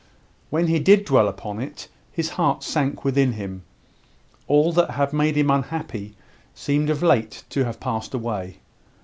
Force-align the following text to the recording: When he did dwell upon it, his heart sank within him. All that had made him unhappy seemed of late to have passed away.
When 0.49 0.65
he 0.65 0.79
did 0.79 1.05
dwell 1.05 1.27
upon 1.27 1.61
it, 1.61 1.87
his 2.11 2.29
heart 2.29 2.63
sank 2.63 3.05
within 3.05 3.33
him. 3.33 3.61
All 4.47 4.73
that 4.73 4.89
had 4.89 5.13
made 5.13 5.35
him 5.35 5.51
unhappy 5.51 6.15
seemed 6.55 6.89
of 6.89 7.03
late 7.03 7.43
to 7.49 7.65
have 7.65 7.79
passed 7.79 8.15
away. 8.15 8.57